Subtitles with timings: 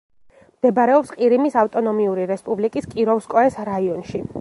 [0.61, 4.29] მდებარეობს ყირიმის ავტონომიური რესპუბლიკის კიროვსკოეს რაიონში.